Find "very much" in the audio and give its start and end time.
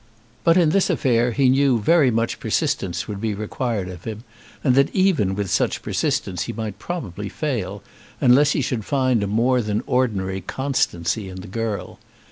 1.79-2.39